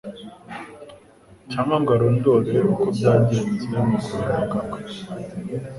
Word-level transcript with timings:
cyangwa 1.51 1.75
ngo 1.81 1.91
arondore 1.97 2.57
uko 2.73 2.85
byagenze 2.97 3.67
mu 3.87 3.91
guhinduka 4.03 4.57
kwe; 4.71 4.81